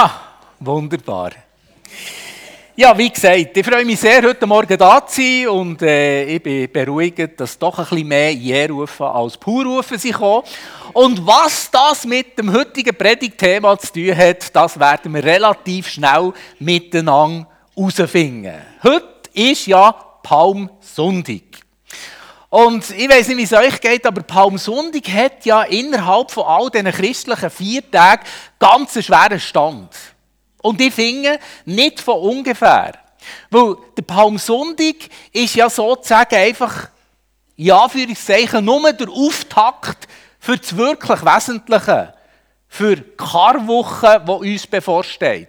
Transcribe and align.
Ah, 0.00 0.12
wunderbar. 0.60 1.32
Ja, 2.76 2.96
wie 2.96 3.10
gesagt, 3.10 3.56
ich 3.56 3.66
freue 3.66 3.84
mich 3.84 3.98
sehr, 3.98 4.22
heute 4.22 4.46
Morgen 4.46 4.78
da 4.78 5.04
zu 5.04 5.20
sein 5.20 5.48
und 5.48 5.82
äh, 5.82 6.36
ich 6.36 6.40
bin 6.40 6.70
beruhigt, 6.70 7.40
dass 7.40 7.58
doch 7.58 7.76
ein 7.80 7.84
bisschen 7.84 8.06
mehr 8.06 8.32
Je-Rufe 8.32 9.04
als 9.04 9.36
Pur-Rufe 9.36 9.98
sind 9.98 10.16
Und 10.92 11.26
was 11.26 11.68
das 11.72 12.04
mit 12.04 12.38
dem 12.38 12.52
heutigen 12.52 12.96
Predigtthema 12.96 13.76
zu 13.76 13.94
tun 13.94 14.16
hat, 14.16 14.54
das 14.54 14.78
werden 14.78 15.12
wir 15.12 15.24
relativ 15.24 15.88
schnell 15.88 16.32
miteinander 16.60 17.48
herausfinden. 17.74 18.54
Heute 18.84 19.30
ist 19.32 19.66
ja 19.66 19.90
Palmsonntag. 20.22 21.42
Und 22.50 22.90
ich 22.90 23.08
weiß 23.08 23.28
nicht, 23.28 23.36
wie 23.36 23.42
es 23.42 23.52
euch 23.52 23.80
geht, 23.80 24.06
aber 24.06 24.22
Palmsonntag 24.22 25.06
hat 25.08 25.44
ja 25.44 25.62
innerhalb 25.64 26.30
von 26.30 26.44
all 26.44 26.70
diesen 26.70 26.90
christlichen 26.92 27.50
vier 27.50 27.90
Tagen 27.90 28.24
ganz 28.58 28.96
einen 28.96 29.02
schweren 29.02 29.40
Stand. 29.40 29.90
Und 30.62 30.80
ich 30.80 30.94
finde, 30.94 31.38
nicht 31.66 32.00
von 32.00 32.20
ungefähr. 32.20 32.92
Weil 33.50 33.76
der 33.96 34.02
Palmsonntag 34.02 34.96
ist 35.32 35.56
ja 35.56 35.68
sozusagen 35.68 36.34
einfach, 36.34 36.88
ja, 37.56 37.86
für 37.88 37.98
ich 37.98 38.18
sage, 38.18 38.62
nur 38.62 38.92
der 38.92 39.08
Auftakt 39.10 40.08
für 40.38 40.56
das 40.56 40.74
wirklich 40.76 41.24
Wesentliche. 41.24 42.14
Für 42.66 42.96
Karwoche, 42.96 44.22
die 44.26 44.30
uns 44.30 44.66
bevorsteht. 44.66 45.48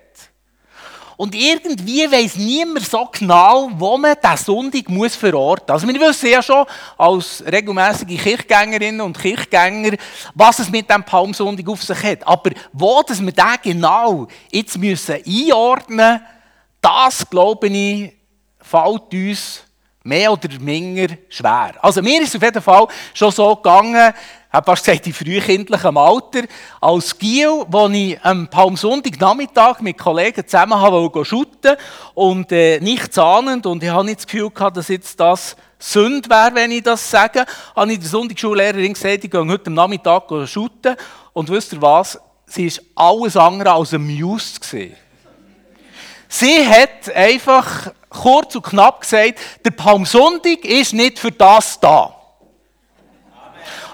Und 1.19 1.35
irgendwie 1.35 2.09
weiß 2.09 2.37
niemand 2.37 2.85
so 2.85 3.05
genau, 3.11 3.69
wo 3.73 3.97
man 3.97 4.15
diesen 4.23 4.37
Sonntag 4.37 4.87
muss 4.87 5.17
verorten 5.17 5.65
muss. 5.67 5.83
Also 5.83 5.93
wir 5.93 5.99
wissen 5.99 6.29
ja 6.29 6.41
schon 6.41 6.65
als 6.97 7.43
regelmäßige 7.45 8.23
Kirchgängerinnen 8.23 9.01
und 9.01 9.19
Kirchgänger, 9.19 9.97
was 10.33 10.59
es 10.59 10.69
mit 10.71 10.89
dem 10.89 11.03
Palmsonntag 11.03 11.67
auf 11.67 11.83
sich 11.83 12.01
hat. 12.03 12.25
Aber 12.25 12.51
wo 12.71 13.03
dass 13.03 13.21
wir 13.21 13.33
den 13.33 13.45
genau 13.61 14.29
jetzt 14.49 14.77
müssen 14.77 15.15
einordnen 15.15 15.97
müssen, 15.97 16.21
das, 16.79 17.29
glaube 17.29 17.67
ich, 17.67 18.13
fällt 18.61 19.13
uns 19.13 19.63
mehr 20.09 20.31
oder 20.31 20.49
minder 20.59 21.15
schwer. 21.29 21.73
Also 21.81 22.01
mir 22.01 22.21
ist 22.21 22.29
es 22.29 22.35
auf 22.35 22.43
jeden 22.43 22.61
Fall 22.61 22.87
schon 23.13 23.31
so 23.31 23.55
gegangen, 23.55 24.13
ich 24.51 24.53
habe 24.53 24.65
fast 24.65 24.83
gesagt, 24.83 25.05
in 25.05 25.13
frühkindlichem 25.13 25.95
Alter, 25.95 26.41
als 26.81 27.15
Giel, 27.19 27.65
wo 27.67 27.87
ich 27.89 28.19
am 28.23 28.47
Palmsonntag-Nachmittag 28.47 29.79
mit 29.83 29.99
Kollegen 29.99 30.43
zusammen 30.47 30.81
habe 30.81 31.23
shooten 31.23 31.75
und 32.15 32.51
äh, 32.51 32.79
nichts 32.79 33.19
ahnend 33.19 33.67
und 33.67 33.83
ich 33.83 33.89
habe 33.91 34.05
nicht 34.05 34.17
das 34.17 34.25
Gefühl 34.25 34.49
gehabt, 34.49 34.75
dass 34.75 34.87
jetzt 34.87 35.19
das 35.19 35.55
Sünde 35.77 36.27
wäre, 36.31 36.55
wenn 36.55 36.71
ich 36.71 36.81
das 36.81 37.11
sage, 37.11 37.45
habe 37.75 37.93
ich 37.93 37.99
der 37.99 38.09
Sonntagsschullehrerin 38.09 38.93
gesagt, 38.93 39.23
ich 39.23 39.29
gehe 39.29 39.47
heute 39.47 39.67
am 39.67 39.75
Nachmittag 39.75 40.23
shooten 40.47 40.95
und 41.33 41.49
wisst 41.49 41.73
ihr 41.73 41.81
was? 41.83 42.19
Sie 42.47 42.71
war 42.95 43.11
alles 43.11 43.37
andere 43.37 43.71
als 43.71 43.93
amused. 43.93 44.61
Gewesen. 44.61 44.95
Sie 46.27 46.65
hat 46.67 47.13
einfach 47.15 47.91
kurz 48.09 48.55
und 48.55 48.63
knapp 48.63 49.01
gesagt, 49.01 49.39
der 49.63 49.71
Palmsonntag 49.71 50.65
ist 50.65 50.93
nicht 50.93 51.19
für 51.19 51.31
das 51.31 51.79
da. 51.79 52.15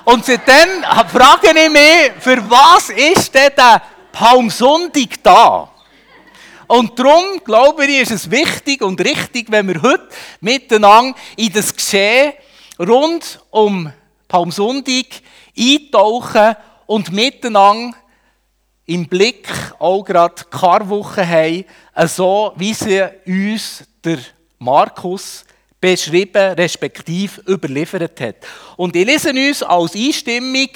Und 0.05 0.23
seitdem 0.23 0.83
frage 1.11 1.47
ich 1.49 1.69
mich, 1.69 2.11
für 2.19 2.49
was 2.49 2.89
ist 2.89 3.33
denn 3.33 3.51
der 3.57 3.81
Palmsonntag 4.11 5.23
da? 5.23 5.69
Und 6.67 6.97
darum, 6.97 7.41
glaube 7.43 7.85
ich, 7.85 8.01
ist 8.01 8.11
es 8.11 8.31
wichtig 8.31 8.81
und 8.81 8.99
richtig, 9.01 9.51
wenn 9.51 9.67
wir 9.67 9.81
heute 9.81 10.07
miteinander 10.41 11.17
in 11.35 11.51
das 11.51 11.75
Geschehen 11.75 12.33
rund 12.79 13.39
um 13.51 13.91
Palmsonntag 14.27 15.05
eintauchen 15.57 16.55
und 16.87 17.11
miteinander 17.11 17.95
im 18.85 19.07
Blick 19.07 19.47
auch 19.79 20.03
gerade 20.03 20.43
Karwoche 20.49 21.27
haben, 21.27 21.65
so 22.07 22.53
wie 22.55 22.73
sie 22.73 23.03
uns 23.25 23.83
der 24.05 24.19
Markus 24.59 25.45
beschrieben, 25.81 26.53
respektive 26.53 27.41
überliefert 27.47 28.19
hat. 28.21 28.35
Und 28.77 28.95
ich 28.95 29.05
lese 29.05 29.29
uns 29.31 29.63
als 29.63 29.95
Einstimmung 29.95 30.69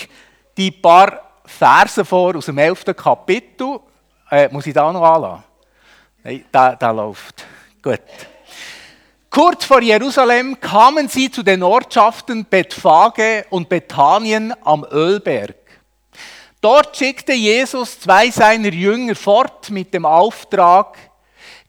die 0.57 0.71
paar 0.71 1.41
Verse 1.45 2.03
vor 2.05 2.35
aus 2.35 2.45
dem 2.45 2.57
11. 2.57 2.85
Kapitel. 2.95 3.79
Äh, 4.29 4.49
muss 4.51 4.67
ich 4.67 4.73
da 4.73 4.91
noch 4.91 5.03
anlassen? 5.03 5.43
Nein, 6.23 6.45
da, 6.51 6.75
da 6.75 6.91
läuft. 6.91 7.45
Gut. 7.81 8.01
Kurz 9.29 9.65
vor 9.65 9.81
Jerusalem 9.81 10.59
kamen 10.59 11.07
sie 11.07 11.31
zu 11.31 11.43
den 11.43 11.63
Ortschaften 11.63 12.45
Bethphage 12.45 13.45
und 13.49 13.69
Bethanien 13.69 14.53
am 14.63 14.85
Ölberg. 14.91 15.55
Dort 16.61 16.97
schickte 16.97 17.33
Jesus 17.33 17.99
zwei 17.99 18.29
seiner 18.31 18.69
Jünger 18.69 19.15
fort 19.15 19.69
mit 19.69 19.93
dem 19.93 20.05
Auftrag, 20.05 20.97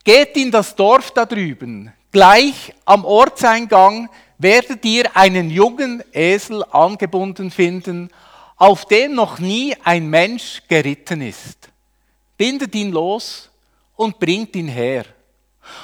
geht 0.03 0.35
in 0.37 0.51
das 0.51 0.75
Dorf 0.75 1.11
da 1.11 1.25
drüben, 1.25 1.91
Gleich 2.11 2.73
am 2.83 3.05
Ortseingang 3.05 4.09
werdet 4.37 4.83
ihr 4.83 5.15
einen 5.15 5.49
jungen 5.49 6.03
Esel 6.11 6.63
angebunden 6.71 7.51
finden, 7.51 8.09
auf 8.57 8.85
dem 8.85 9.15
noch 9.15 9.39
nie 9.39 9.75
ein 9.83 10.09
Mensch 10.09 10.61
geritten 10.67 11.21
ist. 11.21 11.69
Bindet 12.35 12.75
ihn 12.75 12.91
los 12.91 13.49
und 13.95 14.19
bringt 14.19 14.55
ihn 14.57 14.67
her. 14.67 15.05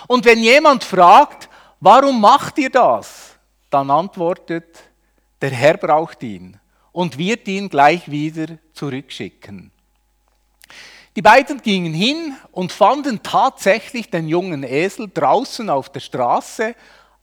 Und 0.08 0.26
wenn 0.26 0.40
jemand 0.40 0.84
fragt, 0.84 1.48
warum 1.80 2.20
macht 2.20 2.58
ihr 2.58 2.72
das? 2.72 3.36
Dann 3.70 3.90
antwortet, 3.90 4.84
der 5.42 5.52
Herr 5.52 5.78
braucht 5.78 6.22
ihn 6.24 6.60
und 6.92 7.18
wird 7.18 7.48
ihn 7.48 7.70
gleich 7.70 8.12
wieder 8.12 8.58
zurückschicken. 8.74 9.72
Die 11.18 11.24
beiden 11.24 11.64
gingen 11.64 11.96
hin 11.96 12.36
und 12.52 12.72
fanden 12.72 13.24
tatsächlich 13.24 14.12
den 14.12 14.28
jungen 14.28 14.62
Esel 14.62 15.10
draußen 15.12 15.68
auf 15.68 15.90
der 15.90 16.00
Straße 16.00 16.76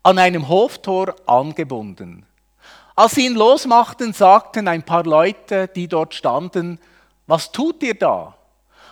an 0.03 0.19
einem 0.19 0.49
Hoftor 0.49 1.15
angebunden. 1.27 2.27
Als 2.97 3.15
sie 3.15 3.27
ihn 3.27 3.37
losmachten, 3.37 4.13
sagten 4.13 4.67
ein 4.67 4.83
paar 4.83 5.05
Leute, 5.05 5.69
die 5.69 5.87
dort 5.87 6.13
standen, 6.13 6.81
was 7.29 7.53
tut 7.53 7.85
ihr 7.85 7.95
da? 7.95 8.37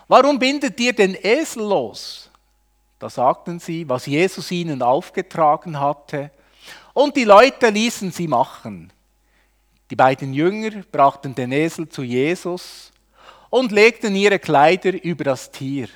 Warum 0.06 0.38
bindet 0.38 0.78
ihr 0.78 0.92
den 0.92 1.16
Esel 1.20 1.64
los? 1.64 2.30
Da 3.00 3.10
sagten 3.10 3.58
sie, 3.58 3.88
was 3.88 4.06
Jesus 4.06 4.52
ihnen 4.52 4.82
aufgetragen 4.82 5.80
hatte, 5.80 6.30
und 6.92 7.16
die 7.16 7.24
Leute 7.24 7.70
ließen 7.70 8.12
sie 8.12 8.28
machen. 8.28 8.92
Die 9.91 9.96
beiden 9.96 10.32
Jünger 10.32 10.84
brachten 10.92 11.34
den 11.34 11.50
Esel 11.50 11.88
zu 11.88 12.04
Jesus, 12.04 12.91
und 13.52 13.70
legten 13.70 14.16
ihre 14.16 14.38
Kleider 14.38 15.04
über 15.04 15.24
das 15.24 15.50
Tier. 15.50 15.86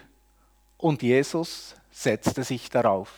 Und 0.77 1.03
Jesus 1.03 1.75
setzte 1.91 2.45
sich 2.45 2.69
darauf. 2.69 3.11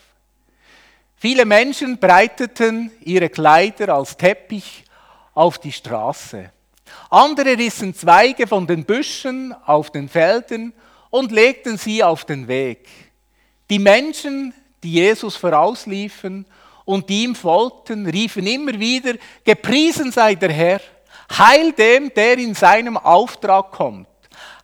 Viele 1.17 1.45
Menschen 1.45 1.99
breiteten 1.99 2.93
ihre 3.01 3.31
Kleider 3.31 3.93
als 3.93 4.17
Teppich 4.17 4.85
auf 5.35 5.59
die 5.59 5.73
Straße. 5.73 6.53
Andere 7.11 7.59
rissen 7.59 7.93
Zweige 7.97 8.47
von 8.47 8.65
den 8.65 8.85
Büschen 8.85 9.53
auf 9.67 9.91
den 9.91 10.09
Feldern 10.09 10.73
und 11.11 11.33
legten 11.33 11.77
sie 11.77 12.05
auf 12.05 12.25
den 12.25 12.47
Weg. 12.47 12.87
Die 13.69 13.81
Menschen, 13.81 14.55
die 14.85 14.93
Jesus 14.93 15.35
vorausliefen 15.35 16.47
und 16.85 17.09
die 17.09 17.25
ihm 17.25 17.35
folgten, 17.35 18.07
riefen 18.07 18.47
immer 18.47 18.79
wieder, 18.79 19.15
gepriesen 19.43 20.13
sei 20.13 20.37
der 20.37 20.53
Herr, 20.53 20.81
heil 21.37 21.73
dem, 21.73 22.15
der 22.15 22.39
in 22.39 22.55
seinem 22.55 22.97
Auftrag 22.97 23.73
kommt. 23.73 24.08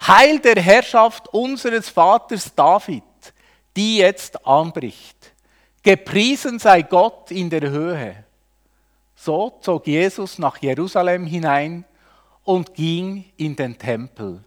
Heil 0.06 0.38
der 0.38 0.60
Herrschaft 0.60 1.28
unseres 1.28 1.88
Vaters 1.88 2.54
David, 2.54 3.02
die 3.76 3.98
jetzt 3.98 4.46
anbricht. 4.46 5.32
Gepriesen 5.82 6.58
sei 6.58 6.82
Gott 6.82 7.30
in 7.30 7.50
der 7.50 7.70
Höhe. 7.70 8.24
So 9.14 9.58
zog 9.60 9.86
Jesus 9.86 10.38
nach 10.38 10.58
Jerusalem 10.58 11.26
hinein 11.26 11.84
und 12.42 12.74
ging 12.74 13.24
in 13.36 13.56
den 13.56 13.78
Tempel. 13.78 14.44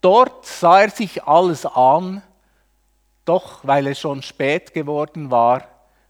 Dort 0.00 0.46
sah 0.46 0.82
er 0.82 0.90
sich 0.90 1.24
alles 1.24 1.66
an, 1.66 2.22
doch 3.24 3.60
weil 3.62 3.88
es 3.88 3.98
schon 3.98 4.22
spät 4.22 4.72
geworden 4.72 5.30
war, 5.30 5.64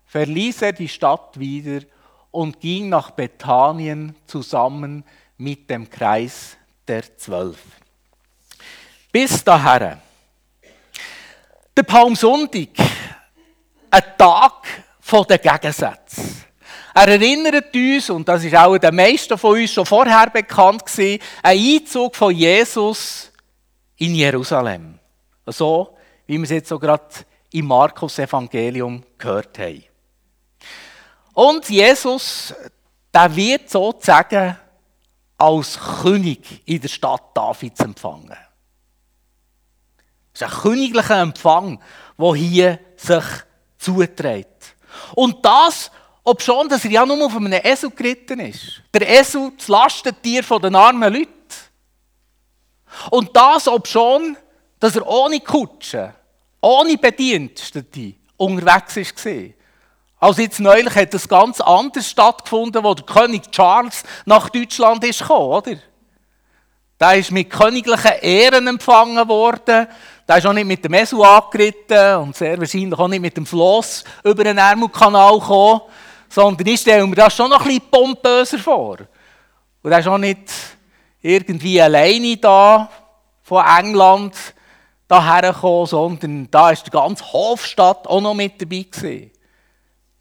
verließ 0.06 0.62
er 0.62 0.72
die 0.72 0.88
Stadt 0.88 1.38
wieder 1.38 1.86
und 2.30 2.60
ging 2.60 2.88
nach 2.88 3.10
Bethanien 3.10 4.14
zusammen 4.26 5.04
mit 5.36 5.70
dem 5.70 5.88
Kreis 5.88 6.56
der 6.86 7.16
Zwölf. 7.16 7.58
Bis 9.10 9.42
dahin. 9.42 9.98
Der 11.76 11.82
Palmsonntag, 11.82 12.68
ein 13.90 14.02
Tag 14.18 14.66
der 15.28 15.38
Gegensätze. 15.38 16.22
Er 16.94 17.08
erinnert 17.08 17.74
uns, 17.74 18.10
und 18.10 18.28
das 18.28 18.44
ist 18.44 18.56
auch 18.56 18.76
den 18.76 18.94
meisten 18.94 19.38
von 19.38 19.58
uns 19.58 19.72
schon 19.72 19.86
vorher 19.86 20.28
bekannt 20.30 20.84
gewesen, 20.84 21.22
ein 21.42 21.58
Einzug 21.58 22.16
von 22.16 22.34
Jesus 22.34 23.30
in 23.96 24.14
Jerusalem. 24.14 24.98
So, 25.46 25.96
wie 26.26 26.36
wir 26.36 26.44
es 26.44 26.50
jetzt 26.50 26.68
so 26.68 26.78
gerade 26.78 27.04
im 27.52 27.66
Markus-Evangelium 27.66 29.02
gehört 29.16 29.58
haben. 29.58 29.84
Und 31.32 31.68
Jesus, 31.70 32.52
der 33.14 33.34
wird 33.34 33.70
sozusagen 33.70 34.58
als 35.38 35.78
König 36.02 36.62
in 36.66 36.80
der 36.80 36.88
Stadt 36.88 37.22
Davids 37.32 37.80
empfangen. 37.80 38.36
Es 40.38 40.42
ist 40.42 40.54
ein 40.54 40.62
königlicher 40.62 41.20
Empfang, 41.20 41.80
der 42.16 42.34
hier 42.34 42.78
sich 42.96 43.24
zuträgt. 43.76 44.76
Und 45.16 45.44
das, 45.44 45.90
ob 46.22 46.40
schon, 46.42 46.68
dass 46.68 46.84
er 46.84 46.92
ja 46.92 47.04
nur 47.04 47.26
auf 47.26 47.34
einem 47.34 47.52
Esel 47.52 47.90
geritten 47.90 48.38
ist. 48.38 48.80
Der 48.94 49.08
Esel, 49.08 49.50
das 49.58 49.66
Lastentier 49.66 50.42
den 50.42 50.76
armen 50.76 51.12
Leuten. 51.12 51.32
Und 53.10 53.36
das, 53.36 53.66
ob 53.66 53.88
schon, 53.88 54.36
dass 54.78 54.94
er 54.94 55.08
ohne 55.08 55.40
Kutsche, 55.40 56.14
ohne 56.60 56.96
Bedienstete 56.96 58.14
unterwegs 58.36 59.24
war. 59.24 59.42
Also 60.20 60.42
jetzt 60.42 60.60
neulich 60.60 60.94
hat 60.94 61.14
das 61.14 61.28
ganz 61.28 61.60
anders 61.60 62.08
stattgefunden, 62.10 62.84
wo 62.84 62.94
der 62.94 63.06
König 63.06 63.50
Charles 63.50 64.04
nach 64.24 64.50
Deutschland 64.50 65.02
ist 65.02 65.20
gekommen, 65.20 65.50
oder? 65.50 65.76
Der 67.00 67.14
ist 67.14 67.32
mit 67.32 67.50
königlichen 67.50 68.20
Ehren 68.20 68.66
empfangen 68.68 69.28
worden. 69.28 69.88
Der 70.28 70.36
ist 70.36 70.46
auch 70.46 70.52
nicht 70.52 70.66
mit 70.66 70.84
dem 70.84 70.92
Esel 70.92 71.22
angeritten 71.22 72.16
und 72.16 72.36
sehr 72.36 72.58
wahrscheinlich 72.58 72.98
auch 72.98 73.08
nicht 73.08 73.22
mit 73.22 73.34
dem 73.34 73.46
Floss 73.46 74.04
über 74.22 74.44
den 74.44 74.58
Ärmelkanal 74.58 75.40
gekommen, 75.40 75.80
sondern 76.28 76.66
ich 76.66 76.80
stelle 76.82 77.06
mir 77.06 77.14
das 77.14 77.34
schon 77.34 77.48
noch 77.48 77.62
ein 77.62 77.68
bisschen 77.68 77.90
pompöser 77.90 78.58
vor. 78.58 78.98
Und 79.82 79.90
er 79.90 80.00
ist 80.00 80.06
auch 80.06 80.18
nicht 80.18 80.52
irgendwie 81.22 81.80
alleine 81.80 82.36
da 82.36 82.90
von 83.42 83.64
England 83.64 84.34
daher 85.08 85.50
gekommen, 85.54 85.86
sondern 85.86 86.50
da 86.50 86.72
ist 86.72 86.86
die 86.86 86.90
ganze 86.90 87.32
Hofstadt 87.32 88.06
auch 88.06 88.20
noch 88.20 88.34
mit 88.34 88.60
dabei 88.60 88.84
gewesen. 88.90 89.30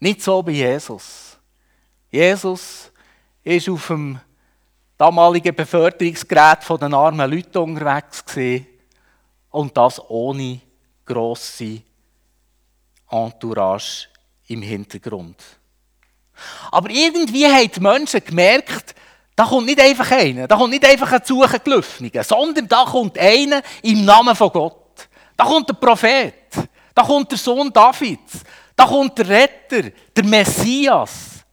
Nicht 0.00 0.22
so 0.22 0.42
bei 0.42 0.52
Jesus. 0.52 1.36
Jesus 2.10 2.90
ist 3.44 3.68
auf 3.68 3.88
dem 3.88 4.18
damaligen 4.96 5.54
Beförderungsgerät 5.54 6.60
den 6.80 6.94
armen 6.94 7.30
Leuten 7.30 7.58
unterwegs 7.58 8.24
gewesen 8.24 8.66
und 9.50 9.76
das 9.76 10.00
ohne 10.08 10.60
grosse 11.04 11.82
Entourage 13.10 14.08
im 14.48 14.62
Hintergrund. 14.62 15.36
Aber 16.70 16.90
irgendwie 16.90 17.46
haben 17.46 17.70
die 17.70 17.80
Menschen 17.80 18.24
gemerkt, 18.24 18.94
da 19.34 19.44
kommt 19.44 19.66
nicht 19.66 19.80
einfach 19.80 20.10
einer, 20.10 20.48
da 20.48 20.56
kommt 20.56 20.70
nicht 20.70 20.84
einfach 20.84 21.12
ein 21.12 21.24
Zuchengelöffniger, 21.24 22.24
sondern 22.24 22.66
da 22.66 22.84
kommt 22.84 23.18
einer 23.18 23.62
im 23.82 24.04
Namen 24.04 24.34
von 24.34 24.50
Gott. 24.50 25.08
Da 25.36 25.44
kommt 25.44 25.68
der 25.68 25.74
Prophet, 25.74 26.34
da 26.94 27.02
kommt 27.02 27.30
der 27.30 27.38
Sohn 27.38 27.72
Davids, 27.72 28.42
da 28.74 28.86
kommt 28.86 29.16
der 29.18 29.28
Retter, 29.28 29.90
der 30.16 30.24
Messias. 30.24 31.44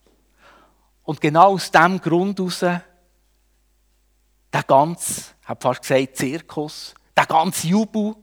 Und 1.04 1.20
genau 1.20 1.52
aus 1.52 1.70
diesem 1.70 2.00
Grund 2.00 2.38
heraus, 2.38 2.64
der 4.52 4.62
ganze, 4.66 5.22
ich 5.40 5.48
habe 5.48 5.60
fast 5.60 5.82
gesagt, 5.82 6.16
Zirkus, 6.16 6.94
der 7.16 7.26
ganze 7.26 7.66
Jubel, 7.68 8.14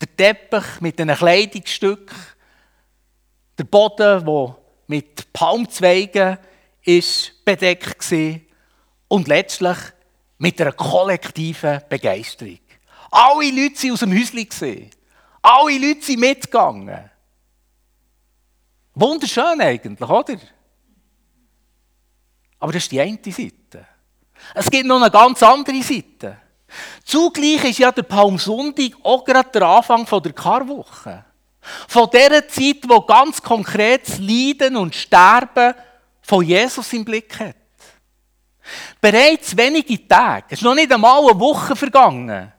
der 0.00 0.16
Teppich 0.16 0.80
mit 0.80 0.98
den 0.98 1.14
Kleidungsstücken, 1.14 2.16
der 3.58 3.64
Boden, 3.64 4.24
der 4.24 4.56
mit 4.86 5.32
Palmzweigen 5.32 6.38
ist 6.82 7.44
bedeckt 7.44 8.10
war, 8.10 8.40
und 9.08 9.28
letztlich 9.28 9.78
mit 10.38 10.60
einer 10.60 10.72
kollektiven 10.72 11.80
Begeisterung. 11.88 12.58
Alle 13.10 13.50
Leute 13.50 13.82
waren 13.82 13.92
aus 13.92 14.00
dem 14.00 14.12
Häuschen. 14.12 14.90
Alle 15.42 15.78
Leute 15.78 16.02
sind 16.02 16.20
mitgegangen. 16.20 17.10
Wunderschön 18.94 19.60
eigentlich, 19.60 20.08
oder? 20.08 20.38
Aber 22.58 22.72
das 22.72 22.84
ist 22.84 22.92
die 22.92 23.00
eine 23.00 23.18
Seite. 23.24 23.86
Es 24.54 24.70
gibt 24.70 24.86
noch 24.86 25.00
eine 25.00 25.10
ganz 25.10 25.42
andere 25.42 25.82
Seite. 25.82 26.38
Zugleich 27.04 27.64
ist 27.64 27.78
ja 27.78 27.92
der 27.92 28.02
Palmsonntag 28.02 28.92
auch 29.02 29.24
gerade 29.24 29.50
der 29.50 29.62
Anfang 29.62 30.06
der 30.22 30.32
Karwoche. 30.32 31.24
Von 31.88 32.10
der 32.10 32.46
Zeit, 32.48 32.82
wo 32.86 33.00
ganz 33.00 33.42
konkret 33.42 34.06
das 34.06 34.18
Leiden 34.18 34.76
und 34.76 34.94
Sterben 34.94 35.74
von 36.20 36.44
Jesus 36.44 36.92
im 36.92 37.04
Blick 37.04 37.38
hat. 37.40 37.56
Bereits 39.00 39.56
wenige 39.56 40.06
Tage, 40.06 40.46
es 40.48 40.58
ist 40.58 40.64
noch 40.64 40.74
nicht 40.74 40.92
einmal 40.92 41.20
eine 41.20 41.38
Woche 41.38 41.76
vergangen, 41.76 42.52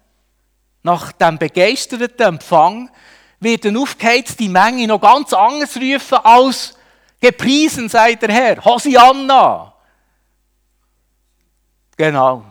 nach 0.84 1.12
dem 1.14 1.38
begeisterten 1.38 2.22
Empfang 2.22 2.92
wird 3.40 3.66
eine 3.66 3.80
aufgeheizte 3.80 4.48
Menge 4.48 4.88
noch 4.88 5.02
ganz 5.02 5.34
anders 5.34 5.76
rufen 5.76 6.20
als 6.24 6.78
gepriesen 7.20 7.90
sei 7.90 8.16
der 8.16 8.32
Herr, 8.32 8.64
Hosianna. 8.64 9.74
Genau. 11.98 12.44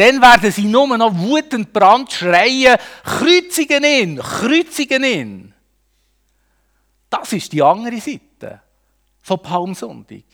Dann 0.00 0.22
werden 0.22 0.50
sie 0.50 0.64
nur 0.64 0.96
noch 0.96 1.14
wutend 1.14 1.74
brand 1.74 2.10
schreien, 2.10 2.78
kreuzigen 3.04 3.84
ihn, 3.84 4.16
kreuzigen 4.16 5.04
ihn. 5.04 5.54
Das 7.10 7.30
ist 7.34 7.52
die 7.52 7.62
andere 7.62 8.00
Seite 8.00 8.62
von 9.20 9.42
Palmsonntag. 9.42 10.24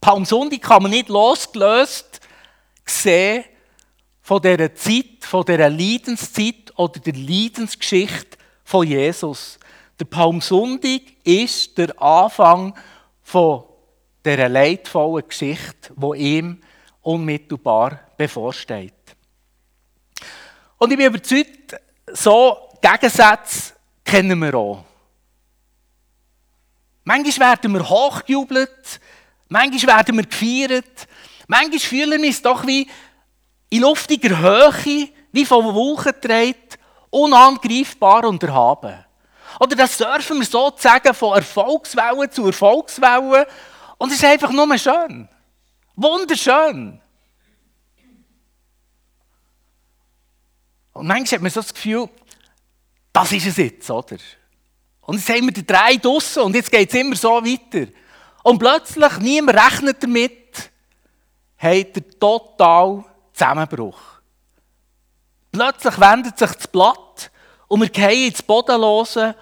Palmsonntag 0.00 0.62
kann 0.62 0.84
man 0.84 0.92
nicht 0.92 1.10
losgelöst 1.10 2.18
sehen 2.86 3.44
von 4.22 4.40
dieser 4.40 4.74
Zeit, 4.74 5.20
von 5.20 5.44
dieser 5.44 5.68
Leidenszeit 5.68 6.72
oder 6.76 6.98
der 6.98 7.12
Leidensgeschichte 7.12 8.38
von 8.64 8.86
Jesus. 8.86 9.58
Der 10.00 10.06
Palmsonntag 10.06 11.02
ist 11.24 11.76
der 11.76 12.00
Anfang 12.00 12.74
von 13.22 13.64
dieser 14.24 14.48
leidvollen 14.48 15.28
Geschichte, 15.28 15.92
die 15.94 16.16
ihm 16.16 16.62
unmittelbar 17.02 18.00
bevorsteht. 18.16 18.93
Und 20.84 20.90
ich 20.90 20.98
bin 20.98 21.06
überzeugt, 21.06 21.80
so 22.12 22.68
Gegensätze 22.82 23.72
kennen 24.04 24.38
wir 24.38 24.54
auch. 24.54 24.84
Manchmal 27.04 27.52
werden 27.52 27.72
wir 27.72 27.88
hochgejubelt, 27.88 29.00
manchmal 29.48 29.96
werden 29.96 30.16
wir 30.18 30.26
gefeiert, 30.26 31.08
manchmal 31.46 31.78
fühlen 31.78 32.20
wir 32.20 32.28
uns 32.28 32.42
doch 32.42 32.66
wie 32.66 32.86
in 33.70 33.80
luftiger 33.80 34.38
Höhe, 34.38 35.08
wie 35.32 35.46
von 35.46 35.74
Wolken 35.74 36.12
getragen, 36.20 36.54
unangreifbar 37.08 38.26
und 38.26 38.42
erhaben. 38.42 39.06
Oder 39.60 39.76
das 39.76 39.96
dürfen 39.96 40.38
wir 40.38 40.46
sozusagen 40.46 41.14
von 41.14 41.36
Erfolgswelle 41.38 42.28
zu 42.28 42.44
Erfolgswelle 42.44 43.46
und 43.96 44.10
es 44.10 44.18
ist 44.18 44.24
einfach 44.26 44.52
nur 44.52 44.76
schön. 44.76 45.30
Wunderschön. 45.96 47.00
Und 50.94 51.06
manchmal 51.06 51.36
hat 51.36 51.42
man 51.42 51.50
so 51.50 51.60
das 51.60 51.74
Gefühl, 51.74 52.08
das 53.12 53.32
ist 53.32 53.46
es 53.46 53.56
jetzt, 53.58 53.90
oder? 53.90 54.16
Und 55.02 55.16
jetzt 55.18 55.28
haben 55.28 55.44
wir 55.44 55.52
die 55.52 55.66
drei 55.66 55.96
draussen 55.96 56.44
und 56.44 56.54
jetzt 56.54 56.70
geht 56.70 56.88
es 56.88 56.94
immer 56.94 57.14
so 57.14 57.30
weiter. 57.44 57.90
Und 58.42 58.58
plötzlich, 58.58 59.18
niemand 59.18 59.58
rechnet 59.58 60.02
damit, 60.02 60.70
hat 61.58 61.96
er 61.96 62.18
total 62.18 63.04
Zusammenbruch. 63.32 64.00
Plötzlich 65.52 66.00
wendet 66.00 66.38
sich 66.38 66.50
das 66.50 66.68
Blatt 66.68 67.30
und 67.68 67.80
wir 67.80 67.88
gehen 67.88 68.28
ins 68.28 68.42
Bodenlose 68.42 69.34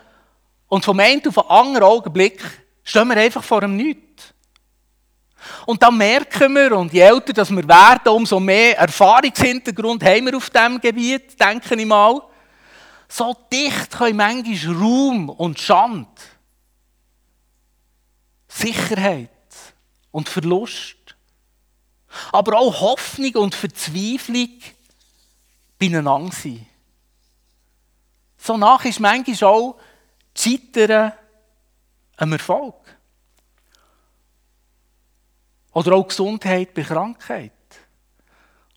und 0.69 0.85
vom 0.85 1.01
einen 1.01 1.27
auf 1.27 1.35
den 1.35 1.51
anderen 1.51 1.85
Augenblick 1.85 2.43
stehen 2.83 3.09
wir 3.09 3.17
einfach 3.17 3.45
vor 3.45 3.63
einem 3.63 3.77
Nichts. 3.77 4.12
Und 5.67 5.83
dann 5.83 5.97
merken 5.97 6.55
wir, 6.55 6.77
und 6.77 6.93
je 6.93 7.01
älter 7.01 7.33
dass 7.33 7.51
wir 7.51 7.67
werden, 7.67 8.13
umso 8.13 8.39
mehr 8.41 8.79
Erfahrungshintergrund 8.79 10.03
haben 10.05 10.27
wir 10.27 10.37
auf 10.37 10.51
diesem 10.51 10.81
Gebiet, 10.81 11.41
denke 11.41 11.75
ich 11.75 11.87
mal. 11.87 12.23
So 13.09 13.37
dicht 13.53 13.91
können 13.91 14.17
manchmal 14.17 14.75
Raum 14.75 15.29
und 15.29 15.59
Schand, 15.59 16.09
Sicherheit 18.49 19.31
und 20.11 20.29
Verlust, 20.29 20.97
aber 22.31 22.59
auch 22.59 22.81
Hoffnung 22.81 23.35
und 23.37 23.55
Verzweiflung 23.55 24.51
beieinander 25.79 26.33
sein. 26.33 26.67
So 28.39 28.57
nach 28.57 28.85
ist 28.85 29.01
manchmal 29.01 29.51
auch 29.51 29.77
Scheitern 30.35 31.13
ein 32.17 32.33
Erfolg. 32.33 32.75
Oder 35.73 35.95
auch 35.95 36.07
Gesundheit 36.07 36.75
bei 36.75 36.83
Krankheit. 36.83 37.53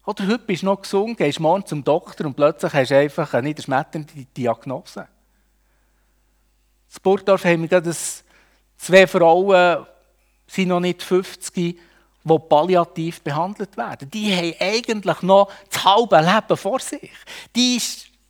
Oder 0.05 0.27
heute 0.27 0.39
bist 0.39 0.61
du 0.61 0.67
noch 0.67 0.81
gesund, 0.81 1.17
gehst 1.17 1.39
morgen 1.39 1.65
zum 1.65 1.83
Doktor 1.83 2.27
und 2.27 2.35
plötzlich 2.35 2.71
hast 2.73 2.91
du 2.91 2.97
einfach 2.97 3.33
eine 3.33 3.47
niederschmetternde 3.47 4.25
Diagnose. 4.37 5.07
In 6.93 7.01
Burgdorf 7.01 7.43
haben 7.43 7.63
wir 7.63 7.67
gerade 7.67 7.95
zwei 8.77 9.07
Frauen, 9.07 9.85
sind 10.47 10.67
noch 10.67 10.79
nicht 10.79 11.01
50, 11.01 11.53
die 11.53 12.39
palliativ 12.49 13.21
behandelt 13.21 13.75
werden. 13.77 14.09
Die 14.11 14.33
haben 14.35 14.53
eigentlich 14.59 15.21
noch 15.21 15.51
das 15.69 15.83
halbe 15.83 16.19
Leben 16.19 16.57
vor 16.57 16.79
sich. 16.79 17.11
Die 17.55 17.81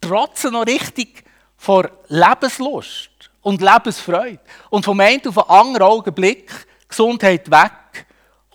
trotzen 0.01 0.53
noch 0.53 0.65
richtig 0.65 1.23
vor 1.57 1.89
Lebenslust 2.07 3.09
und 3.41 3.61
Lebensfreude. 3.61 4.39
Und 4.69 4.85
vom 4.85 4.99
einen 4.99 5.27
auf 5.27 5.35
den 5.35 5.43
anderen 5.43 5.87
Augenblick 5.87 6.51
Gesundheit 6.87 7.49
weg 7.51 8.05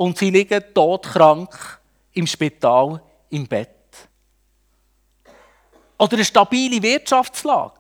und 0.01 0.17
sie 0.17 0.31
liegen 0.31 0.65
todkrank 0.73 1.79
im 2.15 2.27
Spital 2.27 3.03
im 3.29 3.47
Bett. 3.47 3.69
Oder 5.99 6.15
eine 6.15 6.25
stabile 6.25 6.83
Wirtschaftslage. 6.83 7.75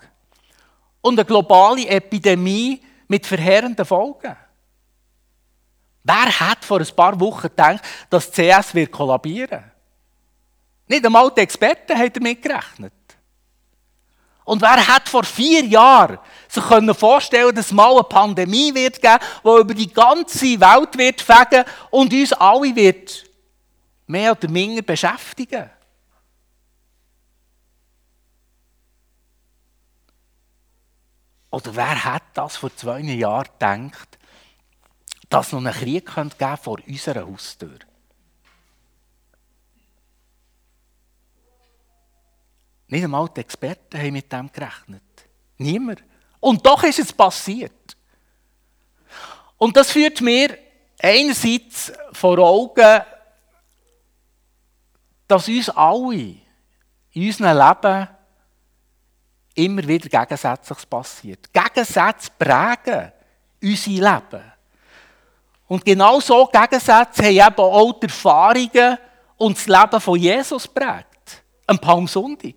und 1.00 1.18
eine 1.18 1.24
globale 1.24 1.88
Epidemie 1.88 2.82
mit 3.08 3.26
verheerenden 3.26 3.86
Folgen. 3.86 4.36
Wer 6.04 6.40
hat 6.40 6.62
vor 6.62 6.80
ein 6.80 6.94
paar 6.94 7.18
Wochen 7.18 7.48
gedacht, 7.48 7.80
dass 8.10 8.30
die 8.30 8.50
CS 8.50 8.74
wird 8.74 8.92
kollabieren? 8.92 9.72
Nicht 10.88 11.06
einmal 11.06 11.30
die 11.30 11.40
Experten 11.40 11.96
haben 11.96 12.12
damit 12.12 12.42
gerechnet. 12.42 12.92
Und 14.44 14.62
wer 14.62 14.87
hat 14.87 15.09
vor 15.09 15.25
vier 15.25 15.64
Jahren 15.64 16.18
sich 16.49 16.64
vorstellen 16.97 17.54
dass 17.54 17.66
es 17.66 17.73
mal 17.73 17.92
eine 17.92 18.02
Pandemie 18.04 18.75
wird 18.75 19.00
geben, 19.00 19.18
die 19.44 19.61
über 19.61 19.75
die 19.75 19.92
ganze 19.92 20.61
Welt 20.61 20.97
wird 20.97 21.20
fegen 21.20 21.64
und 21.90 22.12
uns 22.12 22.32
alle 22.32 22.75
wird 22.75 23.25
mehr 24.06 24.32
oder 24.32 24.49
minder 24.49 24.82
beschäftigen? 24.82 25.70
Oder 31.50 31.75
wer 31.75 32.04
hat 32.04 32.23
das 32.35 32.56
vor 32.56 32.75
zwei 32.75 33.00
Jahren 33.00 33.49
gedacht, 33.59 34.18
dass 35.28 35.49
es 35.49 35.52
noch 35.52 35.61
einen 35.61 35.73
Krieg 35.73 36.06
geben 36.06 36.30
könnte 36.30 36.59
vor 36.62 36.78
unserer 36.87 37.26
Haustür? 37.26 37.78
Nicht 42.90 43.04
einmal 43.04 43.28
die 43.28 43.40
Experten 43.40 43.99
haben 43.99 44.12
mit 44.12 44.32
dem 44.32 44.50
gerechnet. 44.52 45.02
Niemand. 45.59 46.02
Und 46.40 46.64
doch 46.66 46.82
ist 46.82 46.99
es 46.99 47.12
passiert. 47.12 47.97
Und 49.56 49.76
das 49.76 49.92
führt 49.92 50.20
mir 50.20 50.56
einerseits 50.99 51.92
vor 52.12 52.38
Augen, 52.38 53.02
dass 55.28 55.49
uns 55.49 55.68
alle 55.70 56.35
in 57.12 57.26
unserem 57.26 57.56
Leben 57.56 58.09
immer 59.54 59.87
wieder 59.87 60.09
Gegensätzliches 60.09 60.87
passiert. 60.87 61.52
Gegensätze 61.52 62.30
prägen 62.38 63.12
unser 63.62 63.90
Leben. 63.90 64.52
Und 65.68 65.85
genau 65.85 66.18
so 66.18 66.47
Gegensätze 66.47 67.23
haben 67.23 67.52
eben 67.52 67.61
auch 67.61 68.00
die 68.00 68.06
Erfahrungen 68.06 68.99
und 69.37 69.56
das 69.56 69.66
Leben 69.66 70.00
von 70.00 70.18
Jesus 70.18 70.66
prägt. 70.66 71.44
Am 71.66 71.78
Palmsonntag. 71.78 72.54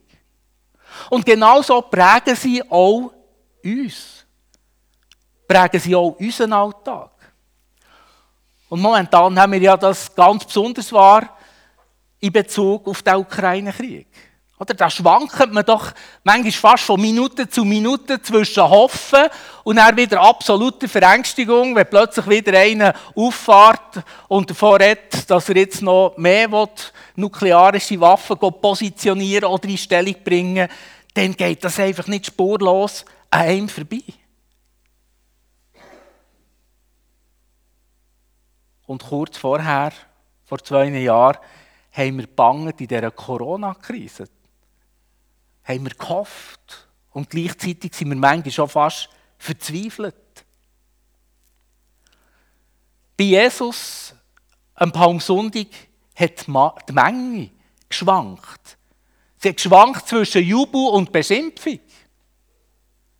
Und 1.10 1.26
genauso 1.26 1.82
prägen 1.82 2.36
sie 2.36 2.64
auch 2.70 3.12
uns. 3.64 4.26
Prägen 5.48 5.80
sie 5.80 5.96
auch 5.96 6.16
unseren 6.20 6.54
Alltag. 6.54 7.12
Und 8.70 8.82
momentan 8.82 9.40
haben 9.40 9.52
wir 9.52 9.62
ja 9.62 9.78
das 9.78 10.14
ganz 10.16 10.46
besonders 10.46 10.92
wahr 10.92 11.38
in 12.20 12.32
Bezug 12.32 12.88
auf 12.88 13.02
den 13.04 13.16
Ukraine-Krieg. 13.16 14.08
Oder 14.64 14.76
da 14.76 14.90
schwankt 14.90 15.52
man 15.52 15.66
doch 15.66 15.92
manchmal 16.24 16.52
fast 16.54 16.86
von 16.86 17.02
Minute 17.02 17.50
zu 17.50 17.66
Minute 17.66 18.22
zwischen 18.22 18.64
Hoffen 18.64 19.26
und 19.66 19.76
dann 19.76 19.98
wieder 19.98 20.22
absoluter 20.22 20.88
Verängstigung, 20.88 21.76
wenn 21.76 21.90
plötzlich 21.90 22.30
wieder 22.30 22.58
einer 22.58 22.94
auffährt 23.14 24.02
und 24.30 24.50
davor 24.50 24.80
redet, 24.80 25.30
dass 25.30 25.50
er 25.50 25.58
jetzt 25.58 25.82
noch 25.82 26.16
mehr 26.16 26.50
will, 26.50 26.70
nuklearische 27.18 28.00
Waffen 28.00 28.38
positionieren 28.38 29.50
oder 29.50 29.68
in 29.68 29.78
Stellung 29.78 30.16
bringen 30.24 30.70
dann 31.14 31.34
geht 31.34 31.64
das 31.64 31.78
einfach 31.78 32.08
nicht 32.08 32.28
spurlos 32.28 33.04
an 33.30 33.42
einem 33.42 33.70
vorbei. 33.70 34.02
Und 38.88 39.04
kurz 39.04 39.38
vorher, 39.38 39.92
vor 40.46 40.60
zwei 40.60 40.86
Jahren, 40.86 41.38
haben 41.92 42.18
wir 42.18 42.28
banget 42.28 42.80
in 42.82 42.88
dieser 42.88 43.12
Corona-Krise 43.12 44.28
haben 45.64 45.86
wir 45.86 45.94
gehofft 45.94 46.88
und 47.12 47.30
gleichzeitig 47.30 47.94
sind 47.96 48.10
wir 48.10 48.18
manchmal 48.18 48.52
schon 48.52 48.70
fast 48.70 49.10
verzweifelt. 49.38 50.16
Bei 53.18 53.24
Jesus 53.26 54.14
am 54.76 54.92
Palmsonntag 54.92 55.68
hat 56.16 56.48
die 56.48 56.94
Menge 56.94 57.52
geschwankt. 57.88 58.78
Sie 59.38 59.50
hat 59.50 59.58
geschwankt 59.58 60.08
zwischen 60.08 60.44
Jubel 60.44 60.90
und 60.90 61.12
Beschimpfung, 61.12 61.80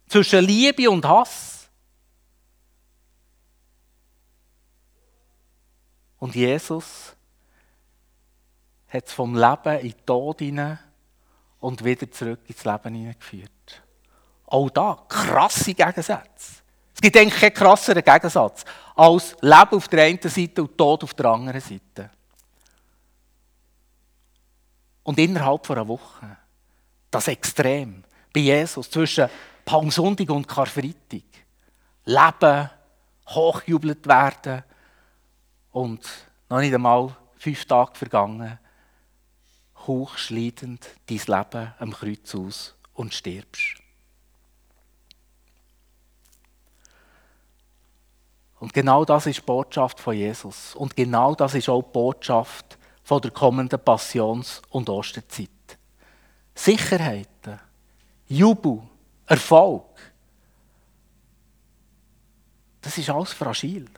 zwischen 0.08 0.44
Liebe 0.46 0.90
und 0.90 1.06
Hass. 1.06 1.70
Und 6.18 6.36
Jesus 6.36 7.14
hat 8.88 9.06
es 9.06 9.14
vom 9.14 9.36
Leben 9.36 9.80
in 9.80 9.92
den 9.92 10.06
Tod 10.06 10.40
hinein 10.40 10.80
und 11.64 11.82
wieder 11.86 12.12
zurück 12.12 12.42
ins 12.48 12.66
Leben 12.66 12.94
hineingeführt. 12.94 13.82
Auch 14.48 14.70
da 14.70 15.06
krasse 15.08 15.74
Gegensätze. 15.74 16.62
Es 16.94 17.02
gibt 17.02 17.16
eigentlich 17.16 17.40
keinen 17.40 17.54
krasseren 17.54 18.04
Gegensatz 18.04 18.66
als 18.96 19.34
Leben 19.40 19.72
auf 19.72 19.88
der 19.88 20.04
einen 20.04 20.20
Seite 20.22 20.62
und 20.62 20.78
Tod 20.78 21.06
auf 21.06 21.14
der 21.14 21.26
anderen 21.28 21.62
Seite. 21.62 22.10
Und 25.04 25.18
innerhalb 25.18 25.66
von 25.66 25.78
einer 25.78 25.88
Woche, 25.88 26.38
das 27.10 27.30
Extrem 27.30 28.04
bei 28.34 28.42
Jesus 28.42 28.90
zwischen 28.90 29.30
Palmsonntag 29.64 30.30
und 30.32 30.48
Karfreitag. 30.48 31.24
Leben, 32.04 32.70
hochjubelt 33.30 34.06
werden 34.06 34.64
und 35.72 36.06
noch 36.50 36.60
nicht 36.60 36.74
einmal 36.74 37.16
fünf 37.38 37.64
Tage 37.64 37.96
vergangen, 37.96 38.60
hochschleidend 39.88 40.88
dein 41.08 41.18
Leben 41.18 41.74
am 41.80 41.92
Kreuz 41.92 42.34
aus 42.36 42.76
und 42.94 43.14
stirbst. 43.14 43.84
Und 48.60 48.74
genau 48.74 49.04
das 49.04 49.26
ist 49.26 49.40
die 49.40 49.46
Botschaft 49.46 50.00
von 50.00 50.16
Jesus. 50.16 50.74
Und 50.76 50.96
genau 50.96 51.36
das 51.36 51.54
ist 51.54 51.68
auch 51.68 51.82
die 51.82 51.92
Botschaft 51.92 52.78
von 53.04 53.22
der 53.22 53.32
kommenden 53.32 53.80
Passions- 53.80 54.62
und 54.70 54.88
Osterzeit. 54.88 55.50
Sicherheiten, 56.56 57.60
Jubel, 58.28 58.82
Erfolg. 59.26 59.84
Das 62.82 62.98
ist 62.98 63.10
alles 63.10 63.34
fragil. 63.34 63.90